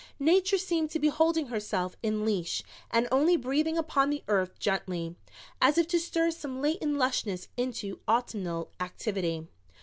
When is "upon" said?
3.77-4.09